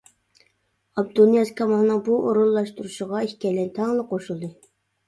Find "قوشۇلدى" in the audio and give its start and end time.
4.15-4.57